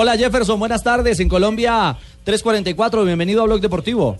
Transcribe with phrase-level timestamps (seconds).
[0.00, 1.18] Hola Jefferson, buenas tardes.
[1.18, 3.04] En Colombia 344.
[3.04, 4.16] Bienvenido a Blog Deportivo.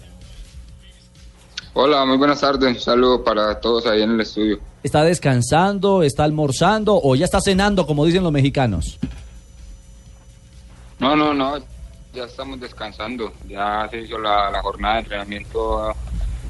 [1.72, 2.68] Hola, muy buenas tardes.
[2.68, 4.58] Un saludo para todos ahí en el estudio.
[4.82, 8.98] ¿Está descansando, está almorzando o ya está cenando, como dicen los mexicanos?
[10.98, 11.58] No, no, no,
[12.12, 13.32] ya estamos descansando.
[13.48, 15.94] Ya se hizo la, la, jornada de entrenamiento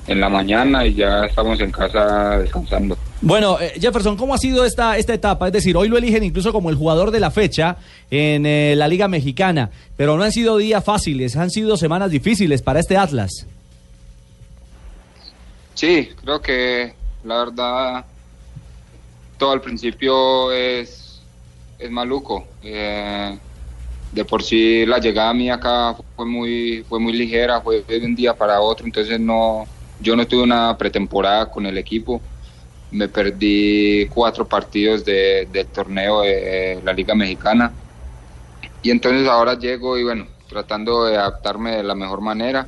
[0.08, 2.96] en la mañana y ya estamos en casa descansando.
[3.20, 5.46] Bueno, eh, Jefferson, ¿cómo ha sido esta, esta etapa?
[5.48, 7.76] Es decir, hoy lo eligen incluso como el jugador de la fecha
[8.10, 12.62] en eh, la Liga Mexicana, pero no han sido días fáciles, han sido semanas difíciles
[12.62, 13.46] para este Atlas.
[15.74, 18.04] Sí, creo que la verdad
[19.36, 21.20] todo al principio es,
[21.78, 22.46] es maluco.
[22.62, 23.38] Eh,
[24.12, 28.16] de por sí la llegada mía acá fue muy fue muy ligera, fue de un
[28.16, 29.66] día para otro, entonces no
[30.00, 32.20] yo no tuve una pretemporada con el equipo.
[32.90, 37.72] Me perdí cuatro partidos de, del torneo de la Liga Mexicana.
[38.82, 42.66] Y entonces ahora llego y bueno, tratando de adaptarme de la mejor manera.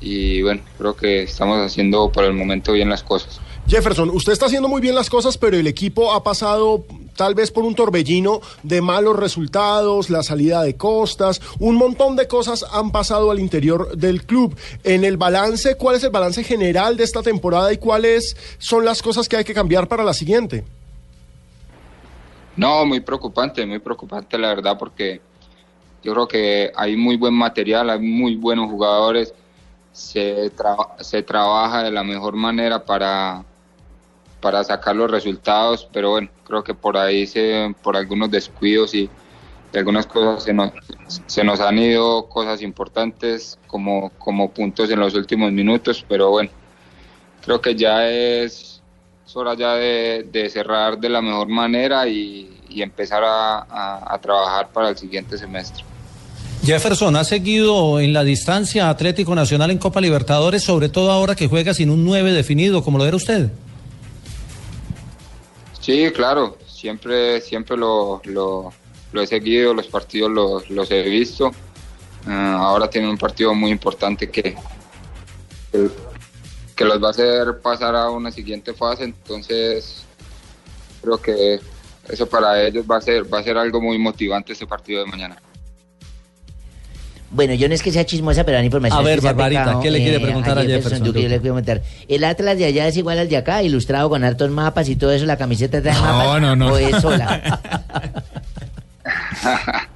[0.00, 3.40] Y bueno, creo que estamos haciendo por el momento bien las cosas.
[3.66, 6.84] Jefferson, usted está haciendo muy bien las cosas, pero el equipo ha pasado
[7.18, 12.28] tal vez por un torbellino de malos resultados, la salida de costas, un montón de
[12.28, 14.56] cosas han pasado al interior del club.
[14.84, 19.02] En el balance, ¿cuál es el balance general de esta temporada y cuáles son las
[19.02, 20.64] cosas que hay que cambiar para la siguiente?
[22.56, 25.20] No, muy preocupante, muy preocupante la verdad porque
[26.04, 29.34] yo creo que hay muy buen material, hay muy buenos jugadores,
[29.90, 30.52] se,
[31.00, 33.44] se trabaja de la mejor manera para,
[34.40, 39.10] para sacar los resultados, pero bueno, creo que por ahí se, por algunos descuidos y,
[39.74, 40.72] algunas cosas se nos,
[41.26, 46.50] se nos han ido cosas importantes como, como puntos en los últimos minutos, pero bueno,
[47.44, 48.80] creo que ya es,
[49.34, 54.96] hora ya de, cerrar de la mejor manera y, empezar a, a trabajar para el
[54.96, 55.84] siguiente semestre.
[56.64, 61.48] Jefferson, ha seguido en la distancia Atlético Nacional en Copa Libertadores, sobre todo ahora que
[61.48, 63.50] juega sin un 9 definido, como lo era usted.
[65.88, 68.20] Sí, claro, siempre, siempre lo,
[69.14, 70.30] he seguido, los partidos
[70.68, 71.50] los, he visto.
[72.26, 74.54] Ah, ahora tiene un partido muy importante que,
[76.76, 80.04] que, los va a hacer pasar a una siguiente fase, entonces
[81.00, 81.58] creo que
[82.06, 85.10] eso para ellos va a ser, va a ser algo muy motivante este partido de
[85.10, 85.40] mañana.
[87.30, 89.98] Bueno, yo no es que sea chismosa, pero la información A ver, Barbarita, ¿qué le
[89.98, 91.12] quiere eh, preguntar a, Jefferson?
[91.12, 91.82] yo le preguntar.
[92.08, 95.12] ¿El Atlas de allá es igual al de acá, ilustrado con hartos mapas y todo
[95.12, 96.24] eso, la camiseta trae mapas?
[96.24, 96.72] No, no, no.
[96.72, 97.60] ¿O es sola?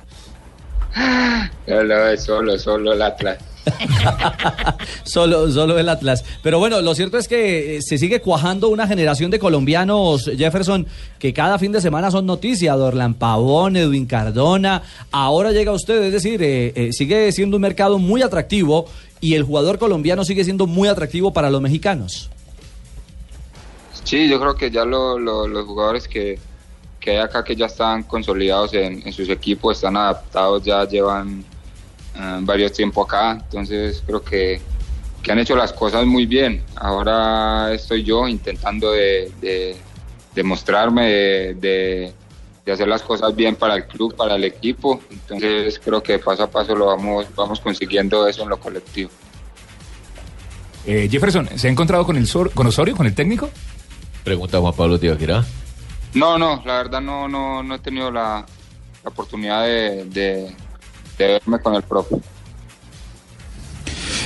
[1.66, 3.38] no, no, es solo, solo el Atlas.
[5.04, 6.24] solo, solo el Atlas.
[6.42, 10.86] Pero bueno, lo cierto es que eh, se sigue cuajando una generación de colombianos, Jefferson,
[11.18, 12.76] que cada fin de semana son noticias.
[12.76, 14.82] Dorlan Pavón, Edwin Cardona.
[15.10, 18.86] Ahora llega usted, es decir, eh, eh, sigue siendo un mercado muy atractivo
[19.20, 22.30] y el jugador colombiano sigue siendo muy atractivo para los mexicanos.
[24.04, 26.38] Sí, yo creo que ya los jugadores que,
[27.06, 31.44] hay acá que ya están consolidados en sus equipos, están adaptados, ya llevan
[32.14, 34.60] Ah, varios tiempo acá, entonces creo que,
[35.22, 36.62] que, han hecho las cosas muy bien.
[36.76, 39.76] Ahora estoy yo intentando de, de,
[40.34, 42.12] de mostrarme, de,
[42.64, 46.44] de, hacer las cosas bien para el club, para el equipo, entonces creo que paso
[46.44, 49.10] a paso lo vamos, vamos consiguiendo eso en lo colectivo.
[50.84, 53.48] Eh, Jefferson, ¿se ha encontrado con, el con Osorio, con el técnico?
[54.22, 55.44] Pregunta Juan Pablo Tibaquirá.
[56.14, 58.44] No, no, la verdad no, no, no he tenido la,
[59.02, 60.54] la oportunidad de,
[61.26, 62.20] verme con el propio.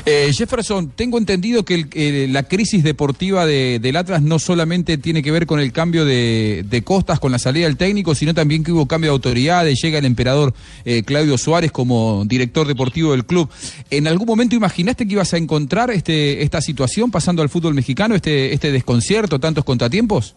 [0.08, 5.32] Eh, Jefferson, tengo entendido que la crisis deportiva de, del Atlas no solamente tiene que
[5.32, 8.87] ver con el cambio de, costas, con la salida del técnico, sino también que hubo
[8.87, 10.54] cambio de autoridades, llega el emperador
[10.84, 13.50] eh, Claudio Suárez como director deportivo del club.
[13.90, 18.14] ¿En algún momento imaginaste que ibas a encontrar este, esta situación pasando al fútbol mexicano,
[18.14, 20.37] este, este desconcierto, tantos contratiempos?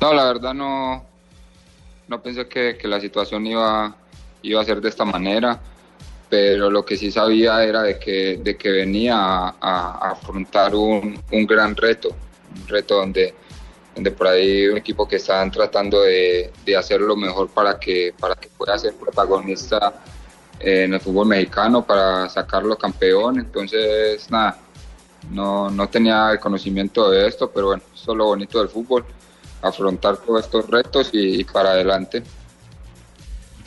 [0.00, 1.04] No, la verdad no,
[2.10, 3.96] no pensé que, que la situación iba
[4.42, 5.60] iba a ser de esta manera,
[6.28, 11.46] pero lo que sí sabía era de que, de que venía a, afrontar un, un,
[11.46, 12.10] gran reto,
[12.56, 13.34] un reto donde,
[13.94, 18.14] donde por ahí un equipo que están tratando de, de hacer lo mejor para que,
[18.18, 20.02] para que pueda ser protagonista
[20.58, 23.38] eh, en el fútbol mexicano, para sacarlo campeón.
[23.40, 24.58] Entonces, nada,
[25.30, 29.04] no, no tenía el conocimiento de esto, pero bueno, eso es lo bonito del fútbol,
[29.62, 32.22] afrontar todos estos retos y, y para adelante.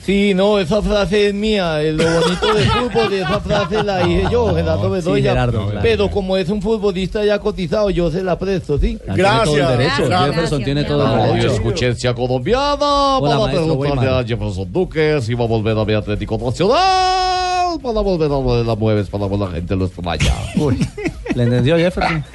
[0.05, 1.81] Sí, no, esa frase es mía.
[1.81, 5.31] eh, Lo bonito del fútbol, esa frase la dije yo, Gerardo Bedoya.
[5.31, 5.79] Gerardo, claro.
[5.81, 8.99] pero como es un futbolista ya cotizado, yo se la presto, ¿sí?
[9.07, 10.05] Ah, Tiene todo el derecho.
[10.05, 10.25] Gracias.
[10.35, 11.53] Jefferson tiene todo el derecho.
[11.53, 12.75] escuché Cia colombiana
[13.17, 14.23] Hola, para maestro preguntarle a.
[14.25, 18.63] Jefferson Duque si va a volver a mi Atlético Nacional para volver a lo de
[18.65, 20.33] la mueves para que la gente lo extraña.
[20.57, 20.85] Uy,
[21.33, 22.25] ¿le entendió Jefferson?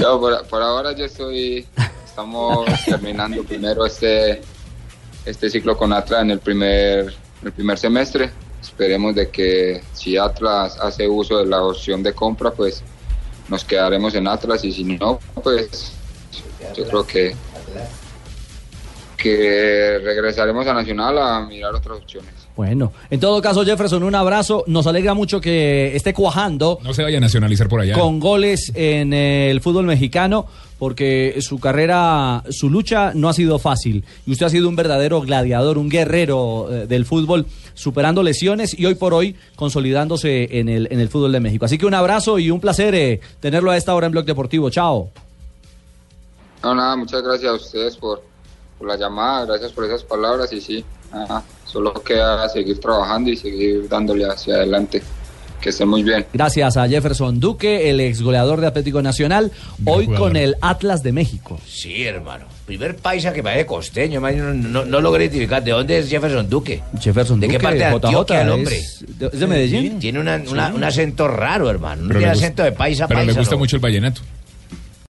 [0.00, 1.64] Yo, por, por ahora yo estoy,
[2.18, 4.40] estamos terminando primero este,
[5.24, 8.32] este ciclo con Atlas en el primer, el primer semestre.
[8.60, 12.82] Esperemos de que si Atlas hace uso de la opción de compra, pues
[13.48, 15.92] nos quedaremos en Atlas y si no, pues
[16.76, 17.36] yo creo que,
[19.16, 22.37] que regresaremos a Nacional a mirar otras opciones.
[22.58, 24.64] Bueno, en todo caso, Jefferson, un abrazo.
[24.66, 27.94] Nos alegra mucho que esté cuajando No se vaya a nacionalizar por allá.
[27.94, 30.44] con goles en el fútbol mexicano,
[30.76, 34.04] porque su carrera, su lucha no ha sido fácil.
[34.26, 38.86] Y usted ha sido un verdadero gladiador, un guerrero eh, del fútbol, superando lesiones y
[38.86, 41.64] hoy por hoy consolidándose en el, en el fútbol de México.
[41.64, 44.68] Así que un abrazo y un placer eh, tenerlo a esta hora en Blog Deportivo.
[44.68, 45.10] Chao.
[46.64, 48.20] No, nada, muchas gracias a ustedes por,
[48.80, 53.36] por la llamada, gracias por esas palabras y sí, nada, solo queda seguir trabajando y
[53.36, 55.02] seguir dándole hacia adelante.
[55.60, 56.24] Que estén muy bien.
[56.32, 59.50] Gracias a Jefferson Duque, el ex goleador de Atlético Nacional,
[59.86, 60.28] hoy jugador.
[60.28, 61.58] con el Atlas de México.
[61.66, 62.44] Sí, hermano.
[62.64, 65.64] Primer paisa que parece costeño, no, no, no logré identificar.
[65.64, 66.80] ¿De dónde es Jefferson Duque?
[67.00, 68.76] Jefferson ¿De qué Duque, parte de Antioquia el hombre?
[68.78, 69.98] es de- es de Medellín.
[69.98, 72.02] Tiene una- una- un acento raro, hermano.
[72.02, 73.32] No tiene acento de paisa Pero paisa.
[73.32, 73.58] le gusta no.
[73.58, 74.20] mucho el vallenato.